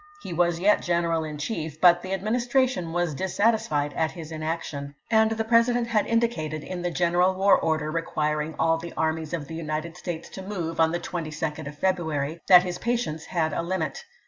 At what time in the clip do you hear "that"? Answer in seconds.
12.47-12.63